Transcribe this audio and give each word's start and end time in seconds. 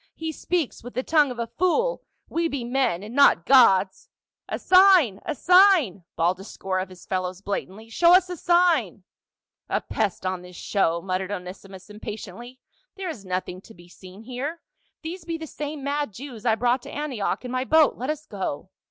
"He 0.25 0.31
speaks 0.31 0.83
with 0.83 0.95
the 0.95 1.03
tongue 1.03 1.29
of 1.29 1.37
a 1.37 1.45
fool; 1.45 2.01
we 2.27 2.47
be 2.47 2.63
men 2.63 3.03
and 3.03 3.13
not 3.13 3.45
gods!" 3.45 4.09
"A 4.49 4.57
sign! 4.57 5.19
a 5.27 5.35
sign!" 5.35 6.05
bawled 6.15 6.39
a 6.39 6.43
score 6.43 6.79
of 6.79 6.89
his 6.89 7.05
fellows 7.05 7.41
blatantly. 7.41 7.87
"Show 7.87 8.15
us 8.15 8.27
a 8.27 8.35
sign!" 8.35 9.03
"A 9.69 9.79
pest 9.79 10.25
on 10.25 10.41
this 10.41 10.55
show!" 10.55 11.03
muttered 11.03 11.31
Onesimus 11.31 11.87
im 11.91 11.99
patiently." 11.99 12.57
There 12.97 13.09
is 13.09 13.25
nothing 13.25 13.61
to 13.61 13.75
be 13.75 13.87
seen 13.87 14.23
here; 14.23 14.59
these 15.03 15.23
be 15.23 15.37
the 15.37 15.45
same 15.45 15.83
mad 15.83 16.11
Jews 16.13 16.47
I 16.47 16.55
brought 16.55 16.81
to 16.81 16.89
Antioch 16.91 17.45
in 17.45 17.51
my 17.51 17.63
boat. 17.63 17.95
Let 17.95 18.09
us 18.09 18.25
go." 18.25 18.71